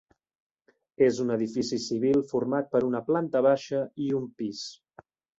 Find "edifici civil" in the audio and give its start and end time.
1.33-2.23